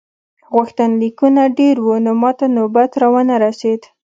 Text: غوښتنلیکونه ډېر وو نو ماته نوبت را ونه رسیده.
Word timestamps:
غوښتنلیکونه 0.53 1.41
ډېر 1.59 1.75
وو 1.85 1.95
نو 2.05 2.11
ماته 2.21 2.45
نوبت 2.57 2.91
را 3.01 3.07
ونه 3.13 3.35
رسیده. 3.45 3.87